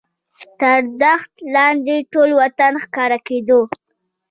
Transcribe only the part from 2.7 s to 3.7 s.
ښکاره کېدو.